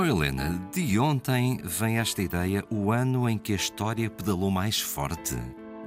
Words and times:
Oh, 0.00 0.04
Helena, 0.04 0.64
de 0.72 0.96
ontem 0.96 1.60
vem 1.64 1.98
esta 1.98 2.22
ideia 2.22 2.64
o 2.70 2.92
ano 2.92 3.28
em 3.28 3.36
que 3.36 3.52
a 3.52 3.56
história 3.56 4.08
pedalou 4.08 4.48
mais 4.48 4.80
forte. 4.80 5.34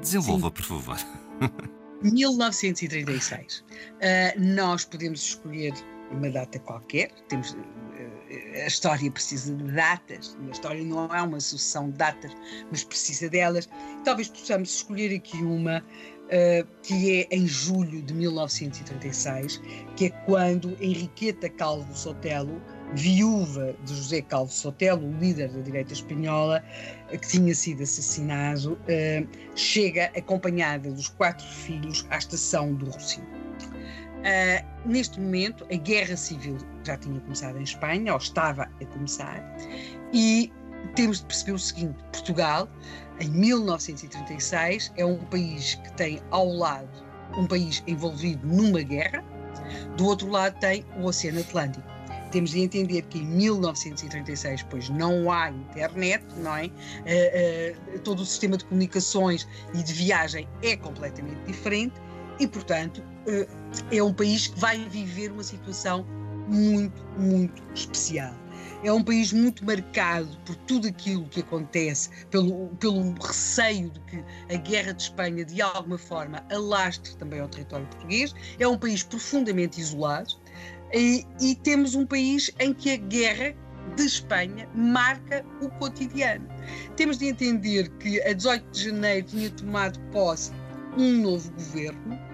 Desenvolva, 0.02 0.48
Sim. 0.48 0.54
por 0.54 0.64
favor. 0.64 0.98
1936. 2.04 3.60
Uh, 3.60 3.64
ah, 4.02 4.34
nós 4.38 4.84
podemos 4.84 5.22
escolher 5.22 5.74
uma 6.12 6.30
data 6.30 6.60
qualquer, 6.60 7.10
temos, 7.30 7.56
a 8.54 8.68
história 8.68 9.09
precisa 9.11 9.54
de 9.55 9.63
datas, 9.71 10.38
a 10.47 10.51
história 10.51 10.83
não 10.83 11.05
é 11.13 11.21
uma 11.21 11.39
sucessão 11.39 11.89
de 11.89 11.97
datas, 11.97 12.32
mas 12.69 12.83
precisa 12.83 13.29
delas. 13.29 13.69
Talvez 14.04 14.28
possamos 14.28 14.75
escolher 14.75 15.15
aqui 15.15 15.37
uma 15.37 15.79
uh, 15.79 16.68
que 16.83 17.21
é 17.21 17.36
em 17.36 17.47
julho 17.47 18.01
de 18.01 18.14
1936, 18.14 19.61
que 19.95 20.06
é 20.06 20.09
quando 20.25 20.78
Henriqueta 20.82 21.50
Calvo 21.50 21.95
Sotelo 21.95 22.61
viúva 22.93 23.73
de 23.86 23.95
José 23.95 24.21
Calvo 24.21 24.51
Sotelo, 24.51 25.07
o 25.07 25.18
líder 25.18 25.50
da 25.50 25.61
direita 25.61 25.93
espanhola, 25.93 26.64
que 27.09 27.28
tinha 27.28 27.54
sido 27.56 27.83
assassinado, 27.83 28.73
uh, 28.73 29.28
chega 29.56 30.11
acompanhada 30.15 30.92
dos 30.92 31.07
quatro 31.09 31.45
filhos 31.47 32.06
à 32.09 32.17
estação 32.17 32.73
do 32.73 32.89
Rocio. 32.89 33.23
Uh, 34.22 34.88
neste 34.88 35.20
momento, 35.20 35.66
a 35.72 35.75
guerra 35.75 36.16
civil 36.16 36.58
já 36.84 36.95
tinha 36.98 37.20
começado 37.22 37.58
em 37.58 37.64
Espanha, 37.64 38.14
ou 38.14 38.20
estava 38.20 38.64
a 38.64 38.86
começar, 38.86 39.44
e 40.14 40.52
temos 40.95 41.20
de 41.20 41.25
perceber 41.25 41.53
o 41.53 41.59
seguinte: 41.59 41.98
Portugal, 42.12 42.70
em 43.20 43.30
1936, 43.30 44.92
é 44.95 45.06
um 45.06 45.18
país 45.26 45.76
que 45.76 45.92
tem 45.94 46.22
ao 46.30 46.48
lado 46.48 47.12
um 47.36 47.48
país 47.48 47.82
envolvido 47.88 48.45
numa 48.45 48.82
guerra, 48.82 49.23
do 49.98 50.06
outro 50.06 50.30
lado 50.30 50.60
tem 50.60 50.86
o 51.00 51.06
Oceano 51.06 51.40
Atlântico 51.40 51.92
temos 52.32 52.52
de 52.52 52.62
entender 52.62 53.02
que 53.04 53.20
em 53.20 53.26
1936, 53.26 54.64
pois 54.64 54.90
não 54.90 55.30
há 55.30 55.52
internet, 55.52 56.23
não 56.38 56.56
é? 56.56 56.66
Uh, 56.66 57.95
uh, 57.95 58.00
todo 58.00 58.22
o 58.22 58.26
sistema 58.26 58.58
de 58.58 58.66
comunicações 58.66 59.48
e 59.73 59.84
de 59.84 59.94
viagem 59.94 60.48
é 60.64 60.76
completamente 60.78 61.44
diferente 61.45 61.94
e, 62.42 62.47
portanto, 62.47 63.03
uh, 63.28 63.95
é 63.95 64.02
um 64.02 64.11
país 64.11 64.47
que 64.47 64.59
vai 64.59 64.80
viver 64.89 65.31
uma 65.31 65.44
situação 65.44 66.03
muito, 66.48 67.06
muito 67.17 67.61
especial. 67.75 68.33
É 68.83 68.92
um 68.92 69.03
país 69.03 69.31
muito 69.31 69.64
marcado 69.64 70.28
por 70.44 70.56
tudo 70.56 70.88
aquilo 70.88 71.23
que 71.28 71.42
acontece, 71.42 72.09
pelo, 72.31 72.70
pelo 72.80 73.14
receio 73.22 73.92
de 73.92 74.00
que 74.02 74.23
a 74.52 74.58
guerra 74.58 74.92
de 74.92 75.03
Espanha, 75.03 75.45
de 75.45 75.61
alguma 75.61 76.00
forma, 76.00 76.44
alastre 76.52 77.16
também 77.17 77.39
ao 77.39 77.48
território 77.48 77.86
português. 77.86 78.33
É 78.58 78.67
um 78.67 78.78
país 78.78 79.03
profundamente 79.03 79.80
isolado 79.80 80.33
e, 80.92 81.23
e 81.39 81.53
temos 81.53 81.94
um 81.94 82.08
país 82.08 82.50
em 82.59 82.73
que 82.73 82.89
a 82.89 82.98
guerra 82.98 83.55
de 83.95 84.03
Espanha 84.03 84.67
marca 84.73 85.45
o 85.61 85.70
cotidiano. 85.70 86.48
Temos 86.95 87.20
de 87.20 87.28
entender 87.28 87.88
que 88.00 88.20
a 88.23 88.33
18 88.33 88.72
de 88.72 88.86
janeiro 88.86 89.28
tinha 89.28 89.50
tomado 89.52 90.00
posse 90.11 90.52
um 90.98 91.22
novo 91.22 91.52
governo 91.52 92.31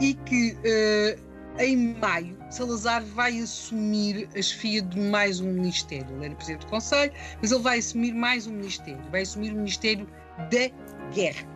e 0.00 0.14
que 0.14 0.52
uh, 0.52 1.62
em 1.62 1.94
maio 1.94 2.36
Salazar 2.50 3.04
vai 3.04 3.38
assumir 3.40 4.28
a 4.36 4.42
chefia 4.42 4.82
de 4.82 4.98
mais 4.98 5.40
um 5.40 5.52
ministério. 5.52 6.06
Ele 6.16 6.26
era 6.26 6.34
presidente 6.34 6.66
do 6.66 6.70
Conselho, 6.70 7.12
mas 7.40 7.52
ele 7.52 7.62
vai 7.62 7.78
assumir 7.78 8.12
mais 8.12 8.46
um 8.46 8.52
ministério. 8.52 9.00
Vai 9.10 9.22
assumir 9.22 9.52
o 9.52 9.56
Ministério 9.56 10.06
da 10.50 11.12
Guerra. 11.12 11.46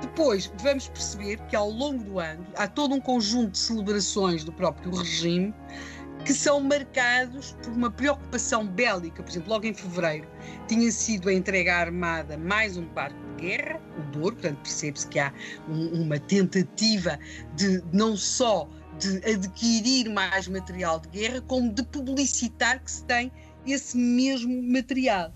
Depois 0.00 0.52
vamos 0.60 0.88
perceber 0.88 1.38
que 1.48 1.56
ao 1.56 1.70
longo 1.70 2.02
do 2.04 2.18
ano 2.18 2.44
há 2.56 2.66
todo 2.66 2.94
um 2.94 3.00
conjunto 3.00 3.52
de 3.52 3.58
celebrações 3.58 4.44
do 4.44 4.52
próprio 4.52 4.94
regime 4.94 5.54
que 6.24 6.32
são 6.32 6.60
marcados 6.60 7.56
por 7.62 7.72
uma 7.72 7.90
preocupação 7.90 8.66
bélica. 8.66 9.22
Por 9.22 9.30
exemplo, 9.30 9.50
logo 9.50 9.66
em 9.66 9.74
fevereiro 9.74 10.26
tinha 10.66 10.90
sido 10.90 11.28
a 11.28 11.32
à 11.32 11.78
Armada 11.78 12.38
mais 12.38 12.76
um 12.76 12.86
barco 12.86 13.18
de 13.36 13.46
guerra, 13.46 13.80
o 13.98 14.02
Douro, 14.10 14.36
portanto 14.36 14.58
percebe-se 14.58 15.06
que 15.08 15.18
há 15.18 15.32
um, 15.68 16.02
uma 16.02 16.18
tentativa 16.18 17.18
de 17.54 17.82
não 17.92 18.16
só 18.16 18.68
de 18.98 19.18
adquirir 19.30 20.08
mais 20.08 20.48
material 20.48 21.00
de 21.00 21.08
guerra, 21.08 21.40
como 21.42 21.72
de 21.72 21.82
publicitar 21.84 22.82
que 22.82 22.90
se 22.90 23.04
tem 23.04 23.30
esse 23.66 23.96
mesmo 23.96 24.62
material. 24.62 25.32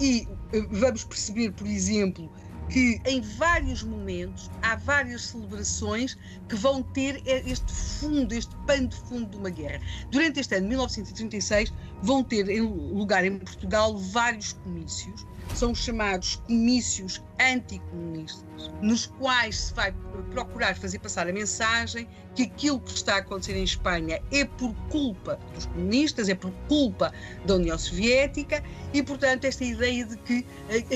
E 0.00 0.26
eh, 0.52 0.66
vamos 0.70 1.04
perceber, 1.04 1.52
por 1.52 1.66
exemplo, 1.66 2.30
que 2.68 3.00
em 3.04 3.20
vários 3.20 3.82
momentos 3.82 4.50
há 4.62 4.76
várias 4.76 5.22
celebrações 5.22 6.16
que 6.48 6.54
vão 6.54 6.82
ter 6.82 7.22
este 7.26 7.72
fundo, 7.72 8.32
este 8.32 8.54
pano 8.66 8.88
de 8.88 8.96
fundo 8.96 9.30
de 9.30 9.36
uma 9.36 9.50
guerra. 9.50 9.80
Durante 10.10 10.40
este 10.40 10.54
ano, 10.54 10.68
1936, 10.68 11.72
vão 12.02 12.22
ter 12.22 12.44
lugar 12.62 13.24
em 13.24 13.38
Portugal 13.38 13.96
vários 13.96 14.52
comícios 14.52 15.26
são 15.58 15.74
chamados 15.74 16.36
comícios 16.46 17.20
anticomunistas, 17.40 18.70
nos 18.80 19.06
quais 19.06 19.56
se 19.56 19.74
vai 19.74 19.92
procurar 20.30 20.76
fazer 20.76 21.00
passar 21.00 21.28
a 21.28 21.32
mensagem 21.32 22.06
que 22.36 22.44
aquilo 22.44 22.78
que 22.78 22.92
está 22.92 23.16
a 23.16 23.18
acontecer 23.18 23.56
em 23.56 23.64
Espanha 23.64 24.22
é 24.30 24.44
por 24.44 24.72
culpa 24.88 25.36
dos 25.54 25.66
comunistas, 25.66 26.28
é 26.28 26.34
por 26.36 26.52
culpa 26.68 27.12
da 27.44 27.56
União 27.56 27.76
Soviética 27.76 28.62
e, 28.94 29.02
portanto, 29.02 29.46
esta 29.46 29.64
ideia 29.64 30.04
de 30.04 30.16
que 30.18 30.46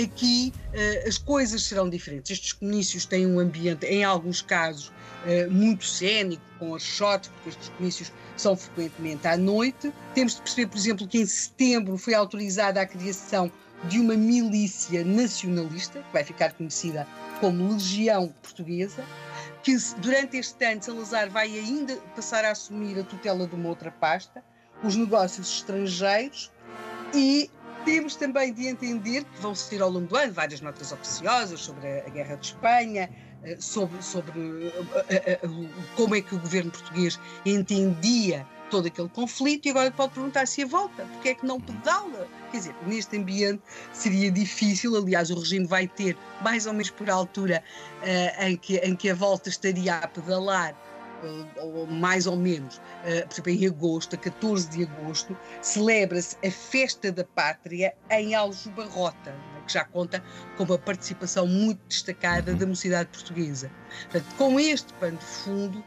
aqui 0.00 0.52
uh, 0.68 1.08
as 1.08 1.18
coisas 1.18 1.64
serão 1.64 1.90
diferentes. 1.90 2.30
Estes 2.30 2.52
comícios 2.52 3.04
têm 3.04 3.26
um 3.26 3.40
ambiente, 3.40 3.84
em 3.86 4.04
alguns 4.04 4.42
casos, 4.42 4.88
uh, 4.88 5.50
muito 5.50 5.84
cénico, 5.84 6.42
com 6.60 6.76
as 6.76 6.82
shots, 6.84 7.28
porque 7.30 7.48
estes 7.48 7.68
comícios 7.70 8.12
são 8.36 8.56
frequentemente 8.56 9.26
à 9.26 9.36
noite. 9.36 9.92
Temos 10.14 10.36
de 10.36 10.42
perceber, 10.42 10.68
por 10.68 10.78
exemplo, 10.78 11.08
que 11.08 11.18
em 11.18 11.26
setembro 11.26 11.98
foi 11.98 12.14
autorizada 12.14 12.80
a 12.80 12.86
criação 12.86 13.50
de 13.84 13.98
uma 13.98 14.15
milícia 14.15 15.04
nacionalista, 15.04 16.00
que 16.00 16.12
vai 16.12 16.25
ficar 16.25 16.53
conhecida 16.53 17.06
como 17.41 17.72
Legião 17.72 18.28
Portuguesa, 18.43 19.04
que 19.62 19.76
durante 19.98 20.37
este 20.37 20.65
ano 20.65 20.82
Salazar 20.82 21.31
vai 21.31 21.59
ainda 21.59 21.97
passar 22.15 22.44
a 22.44 22.53
assumir 22.53 22.98
a 22.98 23.04
tutela 23.04 23.47
de 23.47 23.54
uma 23.54 23.69
outra 23.69 23.91
pasta, 23.91 24.43
os 24.82 24.97
negócios 24.97 25.48
estrangeiros, 25.48 26.50
e 27.15 27.50
temos 27.84 28.15
também 28.15 28.53
de 28.53 28.69
entender 28.69 29.25
que 29.25 29.41
vão 29.41 29.54
ser 29.54 29.82
ao 29.82 29.91
longo 29.91 30.06
do 30.06 30.16
ano 30.16 30.32
várias 30.32 30.60
notas 30.60 30.93
oficiosas 30.93 31.60
sobre 31.60 32.00
a, 32.00 32.09
Guerra 32.09 32.37
de 32.37 32.47
Espanha, 32.47 33.10
eh, 33.43 33.56
sobre, 33.59 34.00
sobre 34.03 34.72
eh, 35.09 35.38
eh, 35.43 35.49
como 35.97 36.14
é 36.14 36.20
que 36.20 36.34
o 36.34 36.38
governo 36.38 36.70
português 36.70 37.19
entendia 37.44 38.47
todo 38.72 38.86
aquele 38.86 39.08
conflito 39.10 39.66
e 39.66 39.70
agora 39.70 39.90
pode 39.90 40.14
perguntar 40.14 40.46
se 40.46 40.62
a 40.62 40.66
volta, 40.66 41.04
porque 41.04 41.28
é 41.28 41.34
que 41.34 41.44
não 41.44 41.60
pedala? 41.60 42.26
Quer 42.50 42.56
dizer, 42.56 42.74
neste 42.86 43.18
ambiente 43.18 43.62
seria 43.92 44.30
difícil, 44.30 44.96
aliás, 44.96 45.30
o 45.30 45.38
regime 45.38 45.66
vai 45.66 45.86
ter, 45.86 46.16
mais 46.40 46.64
ou 46.64 46.72
menos 46.72 46.88
por 46.88 47.10
altura 47.10 47.62
uh, 48.00 48.44
em, 48.44 48.56
que, 48.56 48.78
em 48.78 48.96
que 48.96 49.10
a 49.10 49.14
volta 49.14 49.50
estaria 49.50 49.96
a 49.96 50.08
pedalar, 50.08 50.74
mais 51.88 52.26
ou 52.26 52.36
menos, 52.36 52.76
uh, 52.76 53.26
por 53.28 53.34
exemplo, 53.34 53.50
em 53.50 53.66
agosto, 53.66 54.14
a 54.14 54.18
14 54.18 54.68
de 54.68 54.84
agosto, 54.84 55.36
celebra-se 55.60 56.36
a 56.46 56.50
Festa 56.50 57.12
da 57.12 57.24
Pátria 57.24 57.94
em 58.10 58.34
Aljubarrota, 58.34 59.34
que 59.66 59.72
já 59.72 59.84
conta 59.84 60.22
com 60.56 60.64
uma 60.64 60.78
participação 60.78 61.46
muito 61.46 61.80
destacada 61.88 62.54
da 62.54 62.66
mocidade 62.66 63.08
portuguesa. 63.10 63.70
Portanto, 64.10 64.34
com 64.36 64.58
este 64.58 64.92
pano 64.94 65.18
de 65.18 65.24
fundo, 65.24 65.78
uh, 65.78 65.84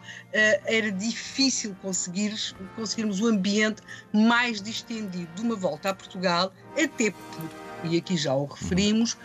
era 0.65 0.91
difícil 0.91 1.75
conseguir, 1.81 2.33
conseguirmos 2.75 3.21
o 3.21 3.27
ambiente 3.27 3.81
mais 4.13 4.61
distendido 4.61 5.31
de 5.35 5.41
uma 5.41 5.55
volta 5.55 5.89
a 5.89 5.93
Portugal, 5.93 6.53
até 6.73 7.11
porque, 7.11 7.55
e 7.83 7.97
aqui 7.97 8.17
já 8.17 8.33
o 8.33 8.45
referimos, 8.45 9.17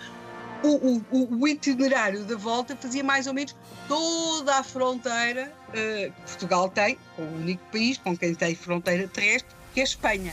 o, 0.62 1.02
o, 1.10 1.40
o, 1.40 1.48
itinerário 1.48 2.24
da 2.24 2.36
volta 2.36 2.76
fazia 2.76 3.02
mais 3.02 3.26
ou 3.26 3.34
menos 3.34 3.56
toda 3.88 4.56
a 4.56 4.62
fronteira 4.62 5.52
uh, 5.68 5.72
que 5.72 6.22
Portugal 6.26 6.68
tem, 6.68 6.98
com 7.16 7.22
o 7.22 7.36
único 7.36 7.62
país 7.70 7.98
com 7.98 8.16
quem 8.16 8.34
tem 8.34 8.54
fronteira 8.54 9.08
terrestre, 9.08 9.54
que 9.72 9.80
é 9.80 9.82
a 9.82 9.84
Espanha. 9.84 10.32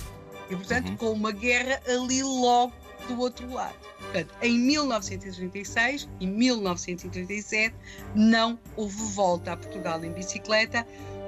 E, 0.50 0.56
portanto, 0.56 0.90
uhum. 0.90 0.98
com 0.98 1.12
uma 1.12 1.32
guerra 1.32 1.82
ali 1.88 2.24
logo 2.24 2.74
do 3.08 3.20
outro 3.20 3.52
lado. 3.52 3.76
Portanto, 4.00 4.34
em 4.42 4.58
1936 4.58 6.08
e 6.20 6.28
1937 6.28 7.76
não 8.16 8.58
houve 8.76 8.96
volta 9.14 9.54
a 9.54 9.58
Portugal 9.58 10.04
em 10.04 10.12
bicicleta, 10.12 10.86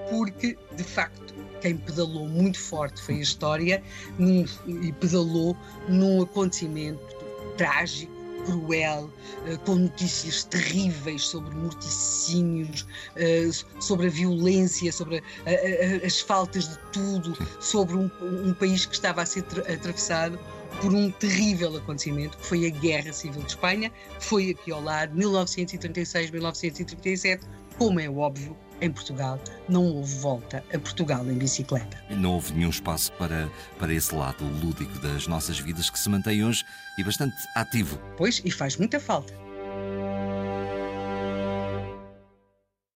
porque, 0.10 0.57
de 0.75 0.84
facto, 0.84 1.34
quem 1.62 1.78
pedalou 1.78 2.28
muito 2.28 2.60
forte 2.60 3.02
foi 3.02 3.16
a 3.16 3.22
história 3.22 3.84
num, 4.18 4.45
e 4.66 4.92
pedalou 4.94 5.56
num 5.88 6.22
acontecimento 6.22 7.00
trágico, 7.57 8.19
cruel, 8.46 9.10
eh, 9.46 9.58
com 9.66 9.76
notícias 9.76 10.44
terríveis 10.44 11.24
sobre 11.24 11.56
morticínios, 11.56 12.86
eh, 13.16 13.50
sobre 13.80 14.08
a 14.08 14.10
violência, 14.10 14.92
sobre 14.92 15.24
as 16.06 16.20
faltas 16.20 16.70
de 16.70 16.78
tudo, 16.92 17.38
sobre 17.60 17.96
um, 17.96 18.10
um 18.22 18.54
país 18.54 18.86
que 18.86 18.94
estava 18.94 19.22
a 19.22 19.26
ser 19.26 19.44
atravessado 19.72 20.40
por 20.82 20.94
um 20.94 21.12
terrível 21.12 21.76
acontecimento, 21.76 22.38
que 22.38 22.46
foi 22.46 22.66
a 22.66 22.70
Guerra 22.70 23.12
Civil 23.12 23.42
de 23.42 23.50
Espanha, 23.50 23.92
foi 24.20 24.52
aqui 24.52 24.72
ao 24.72 24.82
lado, 24.82 25.16
1936, 25.16 26.32
1937, 26.32 27.46
como 27.78 28.00
é 28.00 28.10
óbvio, 28.10 28.56
em 28.81 28.92
Portugal 28.92 29.40
não 29.68 29.86
houve 29.86 30.16
volta 30.16 30.64
a 30.74 30.80
Portugal 30.80 31.26
em 31.26 31.34
bicicleta. 31.34 31.98
Não 32.10 32.34
houve 32.34 32.54
nenhum 32.54 32.70
espaço 32.70 33.12
para, 33.14 33.50
para 33.78 33.94
esse 33.94 34.14
lado 34.14 34.44
lúdico 34.46 34.98
das 35.00 35.28
nossas 35.28 35.60
vidas 35.60 35.90
que 35.90 36.00
se 36.00 36.10
mantém 36.10 36.44
hoje 36.44 36.64
e 36.98 37.04
bastante 37.04 37.36
ativo. 37.56 38.00
Pois, 38.18 38.42
e 38.44 38.52
faz 38.52 38.78
muita 38.78 39.00
falta. 39.00 39.34